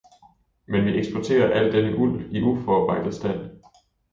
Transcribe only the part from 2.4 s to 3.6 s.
i uforarbejdet stand.